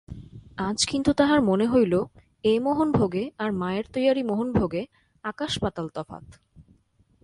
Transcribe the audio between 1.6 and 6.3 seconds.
হইল এ মোহনভোগে আর মাযের তৈয়ারি মোহনভোগে আকাশ-পাতাল তফাত!